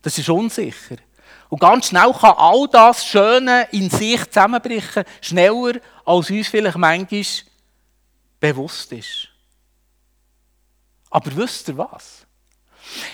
Das 0.00 0.16
ist 0.16 0.28
unsicher. 0.28 0.98
Und 1.48 1.60
ganz 1.60 1.88
schnell 1.88 2.12
kann 2.12 2.34
all 2.36 2.66
das 2.68 3.04
Schöne 3.04 3.68
in 3.72 3.88
sich 3.88 4.24
zusammenbrechen, 4.26 5.04
schneller 5.20 5.80
als 6.04 6.30
uns 6.30 6.48
vielleicht 6.48 6.76
manchmal 6.76 7.24
bewusst 8.40 8.92
ist. 8.92 9.28
Aber 11.10 11.34
wisst 11.36 11.68
ihr 11.68 11.78
was? 11.78 12.26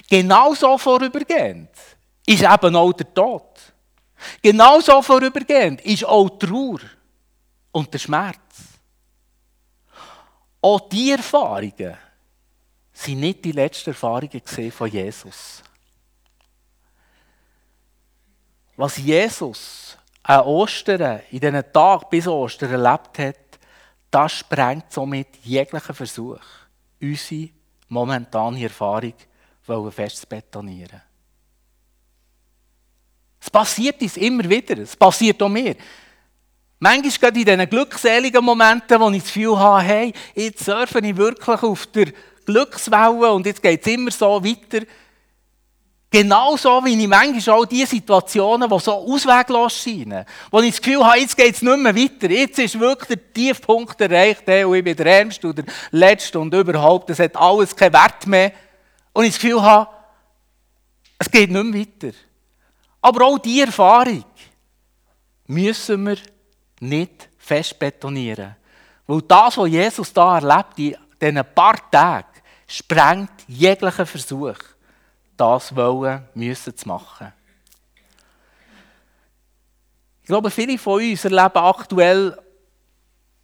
Genauso 0.08 0.76
vorübergehend 0.78 1.70
ist 2.26 2.42
eben 2.42 2.76
auch 2.76 2.92
der 2.92 3.12
Tod. 3.12 3.60
Genauso 4.40 5.02
vorübergehend 5.02 5.80
ist 5.82 6.04
auch 6.04 6.28
die 6.30 6.46
Trauer 6.46 6.80
und 7.72 7.92
der 7.92 7.98
Schmerz. 7.98 8.36
Auch 10.60 10.88
diese 10.88 11.16
Erfahrungen 11.16 11.96
sind 12.92 13.20
nicht 13.20 13.44
die 13.44 13.52
letzten 13.52 13.90
Erfahrungen 13.90 14.42
von 14.70 14.88
Jesus. 14.88 15.62
Was 18.82 18.96
Jesus 18.96 19.96
an 20.24 20.40
Ostern, 20.40 21.20
in 21.30 21.38
diesen 21.38 21.72
Tag 21.72 22.10
bis 22.10 22.26
Ostern 22.26 22.72
erlebt 22.72 23.16
hat, 23.16 23.60
das 24.10 24.32
sprengt 24.32 24.92
somit 24.92 25.28
jeglichen 25.44 25.94
Versuch, 25.94 26.40
unsere 27.00 27.50
momentane 27.86 28.64
Erfahrung 28.64 29.14
festzubetonieren. 29.88 31.00
Es 33.40 33.48
passiert 33.48 34.02
uns 34.02 34.16
immer 34.16 34.50
wieder, 34.50 34.76
es 34.78 34.96
passiert 34.96 35.40
auch 35.40 35.48
mir. 35.48 35.76
Manchmal 36.80 37.12
gerade 37.30 37.38
in 37.38 37.46
diesen 37.46 37.70
glückseligen 37.70 38.44
Momenten, 38.44 39.00
wo 39.00 39.10
ich 39.10 39.22
das 39.22 39.32
Gefühl 39.32 39.60
habe, 39.60 39.82
hey, 39.82 40.12
jetzt 40.34 40.64
surfe 40.64 40.98
ich 40.98 41.16
wirklich 41.16 41.62
auf 41.62 41.86
der 41.86 42.12
Glückswelle 42.44 43.32
und 43.32 43.46
jetzt 43.46 43.62
geht 43.62 43.80
es 43.80 43.92
immer 43.92 44.10
so 44.10 44.44
weiter. 44.44 44.84
Genauso 46.12 46.84
wie 46.84 47.02
ich 47.02 47.08
manchmal 47.08 47.56
auch 47.56 47.64
die 47.64 47.86
Situationen, 47.86 48.68
die 48.68 48.78
so 48.80 48.92
ausweglos 48.92 49.82
scheinen, 49.82 50.26
wo 50.50 50.60
ich 50.60 50.72
das 50.72 50.82
Gefühl 50.82 51.02
habe, 51.02 51.20
jetzt 51.20 51.34
geht 51.34 51.54
es 51.54 51.62
nicht 51.62 51.78
mehr 51.78 51.96
weiter, 51.96 52.30
jetzt 52.30 52.58
ist 52.58 52.78
wirklich 52.78 53.08
der 53.08 53.32
Tiefpunkt 53.32 53.98
erreicht, 53.98 54.46
und 54.46 54.74
ich 54.74 54.84
bin 54.84 54.94
der 54.94 55.06
Ärmste 55.06 55.48
oder 55.48 55.62
der 55.62 55.72
Letzte 55.90 56.38
und 56.38 56.52
überhaupt, 56.52 57.08
es 57.08 57.18
hat 57.18 57.34
alles 57.34 57.74
keinen 57.74 57.94
Wert 57.94 58.26
mehr. 58.26 58.52
Und 59.14 59.24
ich 59.24 59.32
das 59.32 59.40
Gefühl 59.40 59.62
habe, 59.62 59.88
es 61.18 61.30
geht 61.30 61.50
nicht 61.50 61.64
mehr 61.64 61.80
weiter. 61.80 62.14
Aber 63.00 63.24
auch 63.24 63.38
diese 63.38 63.64
Erfahrung 63.64 64.22
müssen 65.46 66.06
wir 66.06 66.18
nicht 66.80 67.30
fest 67.38 67.78
betonieren. 67.78 68.54
Weil 69.06 69.22
das, 69.22 69.56
was 69.56 69.68
Jesus 69.70 70.12
da 70.12 70.38
erlebt, 70.38 70.78
in 70.78 70.94
diesen 71.18 71.54
paar 71.54 71.90
Tagen, 71.90 72.26
sprengt 72.66 73.32
jeglichen 73.48 74.04
Versuch 74.04 74.58
das 75.42 75.74
wollen, 75.74 76.24
müssen 76.34 76.76
zu 76.76 76.86
machen. 76.86 77.32
Ich 80.22 80.28
glaube, 80.28 80.52
viele 80.52 80.78
von 80.78 81.02
uns 81.02 81.24
erleben 81.24 81.56
aktuell 81.56 82.38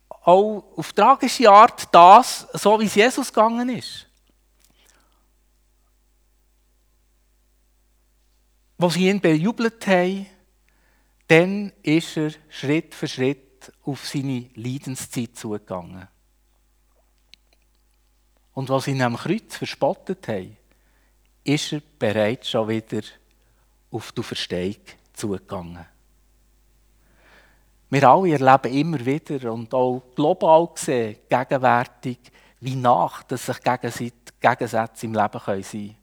auch 0.09 0.64
auf 0.76 0.93
tragische 0.93 1.50
Art 1.50 1.93
das, 1.93 2.47
so 2.52 2.78
wie 2.78 2.85
es 2.85 2.95
Jesus 2.95 3.33
gegangen 3.33 3.69
ist. 3.71 4.07
Wo 8.76 8.88
sie 8.90 9.09
ihn 9.09 9.21
bejubelt 9.21 9.85
haben, 9.88 10.26
dann 11.26 11.73
ist 11.83 12.17
er 12.17 12.31
Schritt 12.49 12.95
für 12.95 13.09
Schritt 13.09 13.73
auf 13.85 14.07
seine 14.07 14.49
Leidenszeit 14.55 15.37
zugegangen. 15.37 16.07
Und 18.55 18.69
was 18.69 18.87
ihn 18.87 19.02
am 19.02 19.17
Kreuz 19.17 19.57
verspottet 19.57 20.28
haben, 20.28 20.57
ist 21.49 21.73
er 21.73 21.81
bereits 21.99 22.50
schon 22.50 22.69
wieder 22.69 23.00
auf 23.90 24.12
die 24.12 24.23
Verstehung 24.23 24.76
zugegangen. 25.14 25.87
Wir 27.88 28.07
alle 28.07 28.33
erleben 28.33 28.75
immer 28.75 29.07
wieder 29.07 29.50
und 29.50 29.73
auch 29.73 30.02
global 30.14 30.69
gesehen, 30.75 31.17
gegenwärtig, 31.26 32.19
wie 32.61 32.76
nach, 32.76 33.23
dass 33.23 33.47
sich 33.47 33.57
Gegensätze 33.62 35.07
im 35.07 35.14
Leben 35.14 35.40
sein 35.40 35.62
können. 35.62 35.97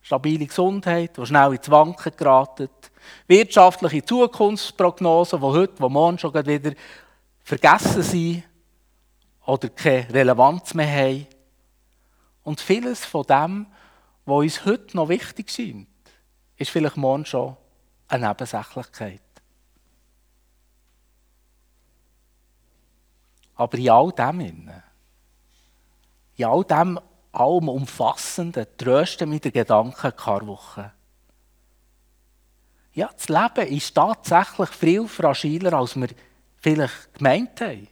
Stabile 0.00 0.46
Gesundheit, 0.46 1.14
die 1.14 1.26
schnell 1.26 1.52
ins 1.52 1.70
Wanken 1.70 2.12
geraten, 2.16 2.70
wirtschaftliche 3.26 4.02
Zukunftsprognosen, 4.02 5.40
die 5.40 5.46
heute, 5.46 5.74
die 5.74 5.88
morgen 5.90 6.18
schon 6.18 6.34
wieder 6.34 6.72
vergessen 7.44 8.02
sind 8.02 8.44
oder 9.44 9.68
keine 9.68 10.08
Relevanz 10.14 10.72
mehr 10.72 10.90
haben. 10.90 11.26
Und 12.44 12.62
vieles 12.62 13.04
von 13.04 13.26
dem, 13.26 13.66
was 14.24 14.36
uns 14.36 14.64
heute 14.64 14.96
noch 14.96 15.08
wichtig 15.08 15.50
scheint, 15.50 15.88
ist 16.56 16.70
vielleicht 16.70 16.96
morgen 16.96 17.24
schon 17.24 17.56
eine 18.08 18.28
Nebensächlichkeit. 18.28 19.22
Aber 23.54 23.78
in 23.78 23.90
all 23.90 24.12
dem, 24.12 24.40
in 26.36 26.44
all 26.44 26.64
dem 26.64 27.00
allem 27.32 27.68
Umfassenden, 27.68 28.66
trösten 28.76 29.28
mich 29.28 29.42
der 29.42 29.52
Gedanke 29.52 30.12
Karwoche. 30.12 30.92
Ja, 32.92 33.10
das 33.12 33.28
Leben 33.28 33.72
ist 33.72 33.94
tatsächlich 33.94 34.70
viel 34.70 35.06
fragiler, 35.06 35.74
als 35.74 35.94
wir 35.96 36.08
vielleicht 36.56 37.14
gemeint 37.14 37.60
haben. 37.60 37.88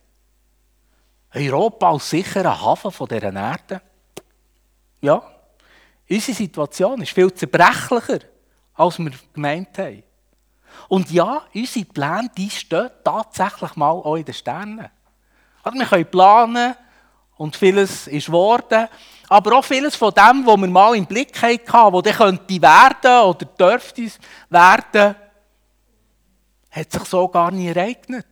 Europa 1.32 1.90
als 1.90 2.11
sicherer 2.11 2.61
Hafen 2.61 3.06
dieser 3.06 3.32
Erde. 3.32 3.82
Ja, 5.00 5.23
unsere 6.09 6.37
Situation 6.37 7.03
ist 7.03 7.12
viel 7.12 7.33
zerbrechlicher, 7.33 8.21
als 8.75 8.99
wir 8.99 9.12
gemeint 9.33 9.77
haben. 9.79 10.03
Und 10.88 11.11
ja, 11.11 11.43
unsere 11.55 11.85
Pläne 11.85 12.31
die 12.37 12.50
stehen 12.50 12.91
tatsächlich 13.05 13.77
mal 13.77 13.91
auch 13.91 14.17
in 14.17 14.25
den 14.25 14.35
Sternen. 14.35 14.88
Also 15.62 15.79
wir 15.79 15.87
können 15.87 16.11
planen 16.11 16.75
und 17.37 17.57
vieles 17.57 18.07
ist 18.07 18.27
geworden, 18.27 18.88
aber 19.29 19.59
auch 19.59 19.65
vieles 19.65 19.97
von 19.97 20.12
dem, 20.12 20.47
was 20.47 20.57
wir 20.57 20.67
mal 20.67 20.97
im 20.97 21.07
Blick 21.07 21.41
hatten, 21.43 21.93
was 21.93 22.03
dann 22.03 22.15
könnte 22.15 22.62
werden 22.62 23.29
oder 23.29 23.47
dürfte 23.47 24.11
werden, 24.49 25.15
hat 26.71 26.93
sich 26.93 27.05
so 27.05 27.29
gar 27.29 27.50
nie 27.50 27.69
ereignet. 27.69 28.27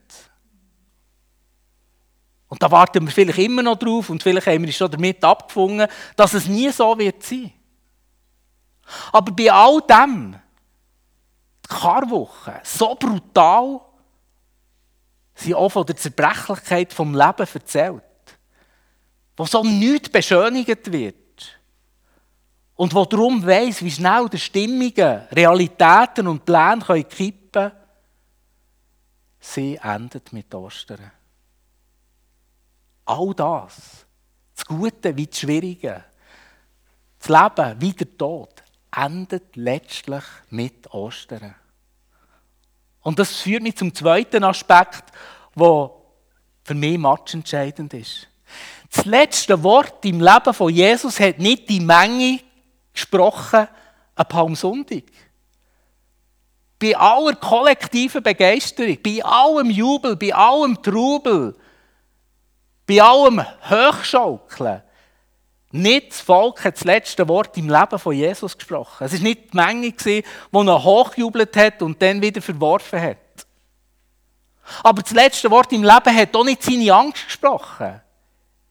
Und 2.49 2.63
da 2.63 2.71
warten 2.71 3.05
wir 3.05 3.13
vielleicht 3.13 3.39
immer 3.39 3.63
noch 3.63 3.77
drauf 3.77 4.09
und 4.09 4.23
vielleicht 4.23 4.47
haben 4.47 4.63
wir 4.63 4.69
uns 4.69 4.77
schon 4.77 4.91
damit 4.91 5.23
abgefunden, 5.25 5.89
dass 6.15 6.35
es 6.35 6.47
nie 6.47 6.71
so 6.71 6.97
wird 6.97 7.23
sein. 7.23 7.53
Aber 9.13 9.33
bei 9.33 9.51
all 9.51 9.81
dem, 9.83 10.37
die 11.65 11.69
Karwoche, 11.69 12.61
so 12.63 12.95
brutal 12.95 13.81
sie 15.35 15.55
auch 15.55 15.69
von 15.69 15.87
der 15.87 15.97
Zerbrechlichkeit 15.97 16.93
vom 16.93 17.15
Leben 17.15 17.47
erzählt, 17.53 18.03
wo 19.37 19.45
so 19.45 19.63
nichts 19.63 20.09
beschönigt 20.09 20.91
wird 20.91 21.61
und 22.75 22.95
wo 22.95 23.05
darum 23.05 23.45
weiss, 23.47 23.83
wie 23.83 23.91
schnell 23.91 24.29
die 24.29 24.39
Stimmungen, 24.39 25.27
Realitäten 25.31 26.27
und 26.27 26.45
Pläne 26.45 27.05
kippen 27.05 27.51
können, 27.53 27.73
sie 29.39 29.77
endet 29.77 30.33
mit 30.33 30.55
Ostern. 30.55 31.11
All 33.05 33.35
das, 33.35 34.07
das 34.55 34.65
Gute 34.65 35.17
wie 35.17 35.27
das 35.27 35.39
Schwierige, 35.39 36.05
das 37.19 37.29
Leben 37.29 37.81
wie 37.81 37.93
der 37.93 38.17
Tod, 38.17 38.63
endet 38.97 39.57
letztlich 39.57 40.25
mit 40.51 40.93
Ostern. 40.93 41.55
Und 43.03 43.19
das 43.19 43.37
führt 43.37 43.63
mich 43.63 43.77
zum 43.77 43.95
zweiten 43.95 44.43
Aspekt, 44.43 45.05
der 45.55 45.91
für 46.65 46.75
mich 46.75 46.99
matchentscheidend 46.99 47.95
ist. 47.95 48.27
Das 48.93 49.05
letzte 49.05 49.63
Wort 49.63 50.05
im 50.05 50.21
Leben 50.21 50.55
von 50.55 50.73
Jesus 50.73 51.21
hat 51.21 51.39
nicht 51.39 51.69
die 51.69 51.81
Menge 51.81 52.41
gesprochen 52.93 53.69
an 54.15 54.29
Palmsonntag. 54.29 55.05
Bei 56.79 56.97
aller 56.97 57.37
kollektiven 57.37 58.23
Begeisterung, 58.23 58.99
bei 59.03 59.23
allem 59.23 59.71
Jubel, 59.71 60.17
bei 60.17 60.35
allem 60.35 60.83
Trubel, 60.83 61.55
bei 62.87 63.03
allem 63.03 63.45
Hochschaukeln, 63.71 64.83
nicht 65.77 66.11
das 66.11 66.21
Volk 66.21 66.65
hat 66.65 66.77
das 66.77 66.85
letzte 66.85 67.27
Wort 67.29 67.57
im 67.57 67.69
Leben 67.69 67.99
von 67.99 68.15
Jesus 68.15 68.57
gesprochen. 68.57 69.05
Es 69.05 69.13
war 69.13 69.21
nicht 69.21 69.53
die 69.53 69.57
Menge, 69.57 69.93
die 69.93 70.25
ihn 70.53 70.71
hochjubelt 70.71 71.57
hat 71.57 71.83
und 71.83 72.01
dann 72.01 72.21
wieder 72.21 72.43
verworfen 72.43 73.01
hat. 73.01 73.17
Aber 74.83 75.03
das 75.03 75.13
letzte 75.13 75.51
Wort 75.51 75.73
im 75.73 75.83
Leben 75.83 76.17
hat 76.17 76.35
auch 76.35 76.45
nicht 76.45 76.63
seine 76.63 76.93
Angst 76.93 77.27
gesprochen. 77.27 78.01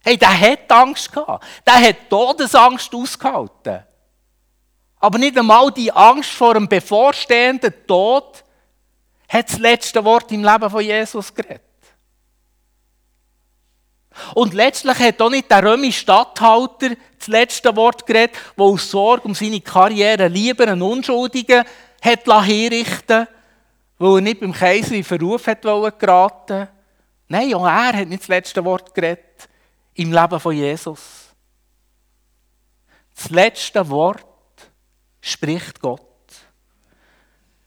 Hey, 0.03 0.17
der 0.17 0.39
hat 0.39 0.71
Angst 0.71 1.11
gehabt. 1.11 1.43
Der 1.65 1.75
hat 1.75 2.09
Todesangst 2.09 2.93
ausgehalten. 2.93 3.83
Aber 4.99 5.17
nicht 5.17 5.37
einmal 5.37 5.71
die 5.71 5.91
Angst 5.91 6.31
vor 6.31 6.55
einem 6.55 6.67
bevorstehenden 6.67 7.73
Tod 7.87 8.43
hat 9.27 9.49
das 9.49 9.59
letzte 9.59 10.03
Wort 10.03 10.31
im 10.31 10.43
Leben 10.43 10.69
von 10.69 10.83
Jesus 10.83 11.33
geredet. 11.33 11.61
Und 14.33 14.53
letztlich 14.53 14.97
hat 14.99 15.21
auch 15.21 15.29
nicht 15.29 15.51
der 15.51 15.63
römische 15.63 15.99
Statthalter 15.99 16.91
das 17.17 17.27
letzte 17.27 17.75
Wort 17.75 18.05
geredet, 18.05 18.35
der 18.57 18.65
aus 18.65 18.89
Sorge 18.89 19.27
um 19.27 19.35
seine 19.35 19.61
Karriere 19.61 20.27
lieber 20.27 20.67
einen 20.67 20.81
Unschuldigen 20.81 21.63
hat 22.01 22.27
herrichten 22.27 23.27
weil 23.97 24.15
er 24.15 24.21
nicht 24.21 24.39
beim 24.41 24.51
Kaiser 24.51 24.93
in 24.93 25.03
Verruf 25.03 25.47
hat 25.47 25.61
geraten 25.61 26.67
Nein, 27.27 27.53
auch 27.55 27.65
er 27.65 27.93
hat 27.93 28.07
nicht 28.07 28.21
das 28.21 28.27
letzte 28.27 28.63
Wort 28.63 28.93
geredet 28.93 29.49
im 29.95 30.11
Leben 30.11 30.39
von 30.39 30.55
Jesus. 30.55 31.01
Das 33.15 33.29
letzte 33.29 33.89
Wort 33.89 34.25
spricht 35.21 35.79
Gott. 35.79 36.01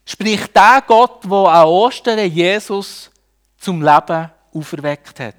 Spricht 0.04 0.54
der 0.54 0.84
Gott, 0.86 1.24
der 1.24 1.32
an 1.32 1.66
Ostern 1.66 2.30
Jesus 2.30 3.10
zum 3.58 3.82
Leben 3.82 4.30
auferweckt 4.54 5.18
hat. 5.18 5.34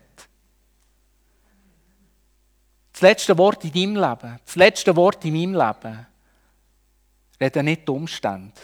Das 2.99 3.11
letzte 3.11 3.37
Wort 3.37 3.63
in 3.63 3.71
deinem 3.71 3.95
Leben, 3.95 4.39
das 4.45 4.55
letzte 4.57 4.93
Wort 4.93 5.23
in 5.23 5.31
meinem 5.31 5.53
Leben, 5.53 6.05
reden 7.39 7.63
nicht 7.63 7.87
die 7.87 7.91
Umstände, 7.91 8.59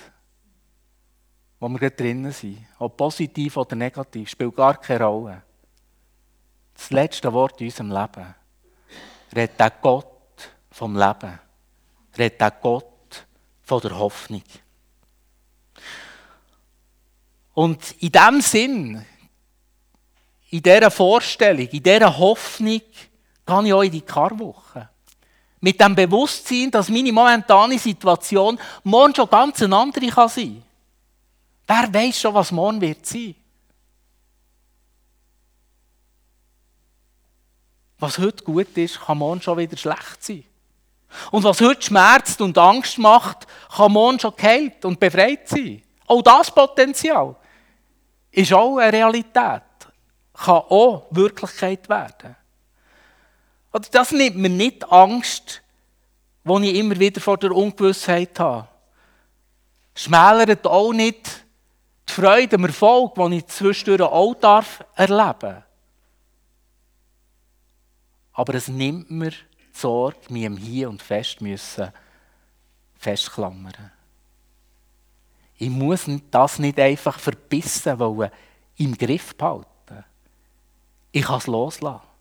wo 1.57 1.69
wir 1.69 1.79
gerade 1.79 1.95
drinnen 1.95 2.33
sind. 2.33 2.67
Ob 2.79 2.97
positiv 2.97 3.55
oder 3.55 3.77
negativ, 3.77 4.29
spielt 4.29 4.53
gar 4.53 4.75
keine 4.75 5.05
Rolle. 5.05 5.41
Das 6.73 6.89
letzte 6.89 7.31
Wort 7.31 7.61
in 7.61 7.67
unserem 7.67 7.91
Leben 7.91 8.35
redet 9.33 9.57
der 9.57 9.69
Gott 9.69 10.51
vom 10.69 10.97
Leben, 10.97 11.39
redet 12.17 12.41
der 12.41 12.51
Gott 12.51 13.25
von 13.63 13.79
der 13.79 13.97
Hoffnung. 13.97 14.43
Und 17.53 17.89
in 18.01 18.11
diesem 18.11 18.41
Sinn, 18.41 19.05
in 20.49 20.61
dieser 20.61 20.91
Vorstellung, 20.91 21.69
in 21.69 21.81
dieser 21.81 22.17
Hoffnung, 22.17 22.81
gehe 23.45 23.63
ich 23.65 23.73
auch 23.73 23.81
in 23.81 23.91
die 23.91 24.01
Karwoche. 24.01 24.89
Mit 25.59 25.79
dem 25.79 25.95
Bewusstsein, 25.95 26.69
dass 26.71 26.89
meine 26.89 27.11
momentane 27.11 27.79
Situation 27.79 28.59
morgen 28.83 29.15
schon 29.15 29.29
ganz 29.29 29.61
eine 29.61 29.77
andere 29.77 30.07
kann 30.07 30.29
sein 30.29 30.63
kann. 31.67 31.91
Wer 31.91 31.93
weiß 31.93 32.19
schon, 32.19 32.33
was 32.33 32.51
morgen 32.51 32.81
wird 32.81 33.05
sein? 33.05 33.35
Was 37.97 38.19
heute 38.19 38.43
gut 38.43 38.77
ist, 38.77 38.99
kann 38.99 39.17
morgen 39.17 39.41
schon 39.41 39.57
wieder 39.57 39.77
schlecht 39.77 40.23
sein. 40.23 40.43
Und 41.31 41.43
was 41.43 41.61
heute 41.61 41.81
schmerzt 41.81 42.41
und 42.41 42.57
Angst 42.57 42.97
macht, 42.97 43.47
kann 43.75 43.91
morgen 43.91 44.19
schon 44.19 44.35
geheilt 44.35 44.83
und 44.85 44.99
befreit 44.99 45.47
sein. 45.47 45.81
Auch 46.05 46.21
das 46.21 46.53
Potenzial 46.53 47.35
ist 48.31 48.53
auch 48.53 48.77
eine 48.77 48.93
Realität, 48.93 49.63
kann 50.33 50.63
auch 50.69 51.07
Wirklichkeit 51.09 51.87
werden. 51.87 52.35
Oder 53.75 53.89
das 53.91 54.11
nimmt 54.11 54.37
mir 54.37 54.49
nicht 54.49 54.89
Angst, 54.89 55.61
die 56.45 56.69
ich 56.69 56.75
immer 56.79 56.97
wieder 56.97 57.19
vor 57.19 57.37
der 57.37 57.51
Ungewissheit 57.51 58.39
habe. 58.39 58.69
Schmälert 59.93 60.65
auch 60.65 60.93
nicht 60.93 61.45
die 62.07 62.13
Freude 62.13 62.55
am 62.55 62.65
Erfolg, 62.65 63.15
die 63.15 63.37
ich 63.37 63.47
zwischendurch 63.47 64.09
auch 64.09 64.33
darf 64.35 64.83
erleben 64.95 65.65
aber 68.35 68.53
es 68.53 68.67
nimmt 68.67 69.09
mir 69.09 69.31
die 69.31 69.37
Sorge, 69.71 70.17
mich 70.29 70.45
am 70.45 70.57
Hier 70.57 70.89
und 70.89 71.01
Fest 71.01 71.41
müssen 71.41 71.91
festklammern. 72.97 73.91
Ich 75.57 75.69
muss 75.69 76.05
das 76.31 76.59
nicht 76.59 76.79
einfach 76.79 77.17
verbissen 77.17 77.97
wollen, 77.97 78.29
im 78.77 78.97
Griff 78.97 79.35
behalten. 79.35 80.03
Ich 81.13 81.23
kann 81.23 81.37
es 81.37 81.47
loslassen. 81.47 82.14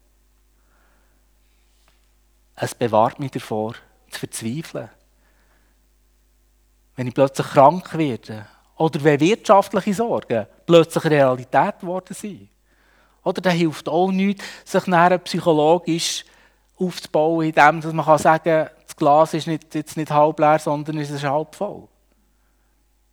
Es 2.57 2.75
bewahrt 2.75 3.19
mich 3.19 3.33
davor, 3.33 3.75
zu 4.11 4.21
verzweifeln. 4.21 4.91
Wenn 6.97 7.09
ich 7.09 7.15
plötzlich 7.15 7.47
krank 7.49 7.97
werde 7.99 8.47
oder 8.77 9.03
wenn 9.03 9.21
wirtschaftliche 9.21 9.95
Sorgen 9.95 10.47
plötzlich 10.67 11.05
Realität 11.05 11.81
geworden 11.81 12.15
sind. 12.15 12.49
Oder 13.25 13.41
da 13.41 13.51
hilft 13.51 13.89
auch 13.89 14.11
nichts, 14.11 14.45
sich 14.65 14.87
nachher 14.87 15.19
psychologisch 15.19 16.25
aufzubauen, 16.79 17.47
indem 17.47 17.97
man 17.97 18.05
kann 18.05 18.19
sagen 18.19 18.45
kann, 18.45 18.71
das 18.87 18.97
Glas 18.97 19.35
ist 19.35 19.47
nicht, 19.47 19.75
jetzt 19.75 19.97
nicht 19.97 20.11
halb 20.11 20.39
leer, 20.39 20.59
sondern 20.59 20.99
es 20.99 21.11
ist 21.11 21.25
halb 21.25 21.55
voll. 21.55 21.89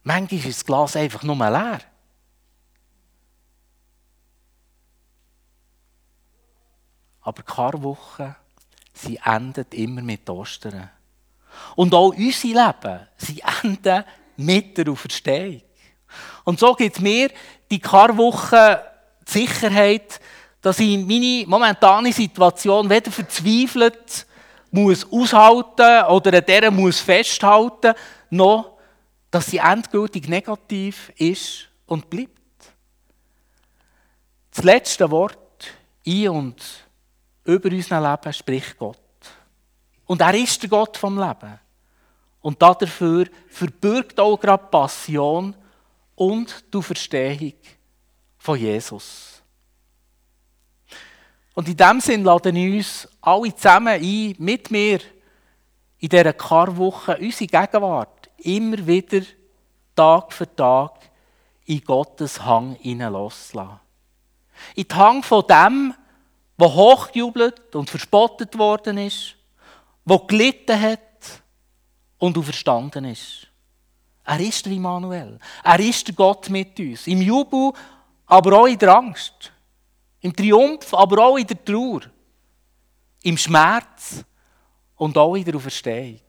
Manchmal 0.04 0.39
ist 0.39 0.60
das 0.60 0.65
Glas 0.65 0.95
einfach 0.95 1.23
nur 1.23 1.36
leer. 1.36 1.80
Aber 7.21 7.41
die 7.41 7.51
Karwoche, 7.51 8.36
sie 8.93 9.19
endet 9.23 9.73
immer 9.73 10.01
mit 10.01 10.30
Ostern. 10.30 10.89
Und 11.75 11.93
auch 11.93 12.13
unsere 12.15 12.65
Leben, 12.65 13.08
sie 13.17 13.41
enden 13.62 14.04
mit 14.38 14.77
der 14.77 14.89
Auferstehung. 14.89 15.62
Und 16.43 16.60
so 16.60 16.73
gibt 16.73 16.99
mir 16.99 17.30
die 17.69 17.80
Karwoche 17.80 18.84
die 19.27 19.32
Sicherheit, 19.32 20.19
dass 20.62 20.80
ich 20.80 20.97
meine 20.97 21.45
momentane 21.47 22.12
Situation 22.13 22.89
weder 22.89 23.12
verzweifelt 23.12 24.25
muss 24.71 25.06
aushalten 25.12 26.06
oder 26.06 26.38
an 26.38 26.45
der 26.45 26.71
muss 26.71 26.99
festhalten, 26.99 27.93
noch 28.30 28.77
dass 29.30 29.47
sie 29.47 29.58
endgültig 29.58 30.27
negativ 30.27 31.12
ist 31.15 31.69
und 31.86 32.10
bleibt. 32.10 32.32
Das 34.54 34.63
letzte 34.63 35.10
Wort 35.10 35.38
in 36.04 36.30
und 36.30 36.62
über 37.53 37.69
unser 37.69 38.01
Leben 38.01 38.33
spricht 38.33 38.77
Gott. 38.77 38.97
Und 40.05 40.21
er 40.21 40.33
ist 40.33 40.61
der 40.61 40.69
Gott 40.69 40.97
vom 40.97 41.17
Leben. 41.17 41.59
Und 42.41 42.61
dafür 42.61 43.27
verbirgt 43.49 44.19
auch 44.19 44.39
gerade 44.39 44.67
Passion 44.69 45.55
und 46.15 46.73
die 46.73 46.81
Verstehung 46.81 47.53
von 48.37 48.57
Jesus. 48.57 49.41
Und 51.53 51.67
in 51.67 51.77
dem 51.77 51.99
Sinn 51.99 52.23
laden 52.23 52.55
wir 52.55 52.77
uns 52.77 53.07
alle 53.21 53.55
zusammen 53.55 54.01
ein, 54.01 54.35
mit 54.39 54.71
mir 54.71 54.99
in 55.99 56.09
dieser 56.09 56.33
Karwoche 56.33 57.17
unsere 57.17 57.47
Gegenwart 57.47 58.29
immer 58.37 58.85
wieder 58.87 59.21
Tag 59.95 60.33
für 60.33 60.55
Tag 60.55 60.93
in 61.65 61.83
Gottes 61.83 62.43
Hang 62.43 62.75
hineinloszulassen. 62.75 63.79
In 64.75 64.87
den 64.87 64.97
Hang 64.97 65.23
von 65.23 65.45
dem, 65.47 65.93
der 66.62 66.74
hochgejubelt 66.74 67.76
und 67.76 67.89
verspottet 67.89 68.58
worden 68.58 68.97
ist, 69.00 69.36
der 70.06 70.19
gelitten 70.19 70.80
hat 70.80 71.00
und 72.19 72.38
auferstanden 72.38 73.06
ist. 73.06 73.47
Er 74.24 74.39
ist 74.39 74.65
der 74.65 74.74
Immanuel. 74.74 75.39
Er 75.63 75.80
ist 75.80 76.08
der 76.08 76.15
Gott 76.15 76.50
mit 76.50 76.80
uns. 76.80 77.08
Im 77.08 77.21
Jubel, 77.21 77.74
aber 78.28 78.60
auch 78.60 78.67
in 78.67 78.78
der 78.78 78.95
Angst. 78.95 79.52
Im 80.21 80.36
Triumph, 80.36 80.93
aber 80.93 81.26
auch 81.26 81.38
in 81.38 81.47
der 81.47 81.65
Trauer. 81.65 82.02
Im 83.24 83.38
Schmerz 83.38 84.24
und 84.97 85.17
auch 85.17 85.36
in 85.36 85.43
der 85.43 85.56
Auferstehung. 85.56 86.21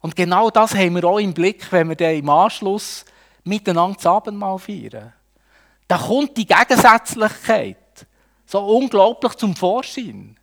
Und 0.00 0.16
genau 0.16 0.50
das 0.50 0.74
haben 0.74 0.94
wir 0.94 1.04
auch 1.04 1.18
im 1.18 1.32
Blick, 1.32 1.70
wenn 1.70 1.88
wir 1.88 1.96
dann 1.96 2.14
im 2.14 2.28
Anschluss 2.28 3.04
miteinander 3.44 3.96
das 3.96 4.06
Abendmahl 4.06 4.58
feiern. 4.58 5.12
Da 5.86 5.98
kommt 5.98 6.36
die 6.36 6.46
Gegensätzlichkeit 6.46 7.87
so 8.48 8.60
unglaublich 8.60 9.34
zum 9.34 9.54
Vorschein. 9.54 10.34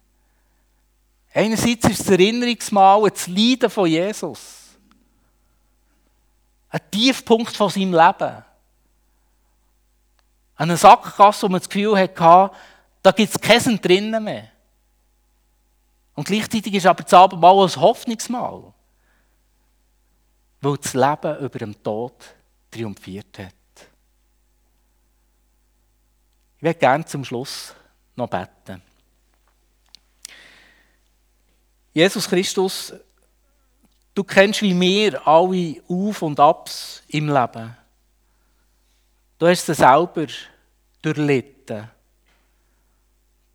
Einerseits 1.33 1.89
ist 1.89 2.01
das 2.01 2.09
Erinnerungsmal 2.09 3.09
das 3.09 3.25
Leiden 3.25 3.69
von 3.69 3.87
Jesus. 3.87 4.77
Ein 6.69 6.81
Tiefpunkt 6.91 7.55
von 7.55 7.69
seinem 7.69 7.93
Leben. 7.93 8.45
Eine 10.55 10.77
Sackgasse, 10.77 11.47
wo 11.47 11.51
man 11.51 11.59
das 11.59 11.67
Gefühl 11.67 11.97
hatte, 11.97 12.55
da 13.01 13.11
gibt 13.11 13.35
es 13.35 13.41
keinen 13.41 13.81
drinnen 13.81 14.23
mehr. 14.23 14.49
Und 16.13 16.27
gleichzeitig 16.27 16.75
ist 16.75 16.85
aber 16.85 17.03
das 17.03 17.13
Abendmahl 17.13 17.65
ein 17.65 17.75
Hoffnungsmal. 17.75 18.71
Weil 20.61 20.77
das 20.77 20.93
Leben 20.93 21.39
über 21.39 21.59
dem 21.59 21.83
Tod 21.83 22.13
triumphiert 22.69 23.39
hat. 23.39 23.53
Ich 26.57 26.63
werde 26.63 26.79
gerne 26.79 27.05
zum 27.05 27.25
Schluss 27.25 27.75
noch 28.15 28.29
beten. 28.29 28.81
Jesus 31.93 32.27
Christus, 32.27 32.93
du 34.13 34.23
kennst 34.23 34.61
wie 34.61 34.79
wir 34.79 35.25
alle 35.25 35.81
Auf 35.87 36.21
und 36.21 36.39
Abs 36.39 37.03
im 37.07 37.27
Leben. 37.27 37.75
Du 39.37 39.47
hast 39.47 39.67
es 39.69 39.77
selber 39.77 40.27
durchlitten. 41.01 41.89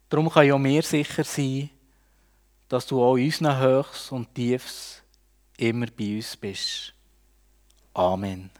Darum 0.09 0.31
kann 0.31 0.47
ja 0.47 0.59
mir 0.59 0.83
sicher 0.83 1.25
sein, 1.25 1.71
dass 2.69 2.87
du 2.87 3.03
auch 3.03 3.13
unseren 3.13 3.59
Höchst 3.59 4.13
und 4.13 4.35
Tiefs 4.35 5.03
immer 5.57 5.87
bei 5.87 6.17
uns 6.17 6.37
bist. 6.37 6.95
Amen. 7.95 8.51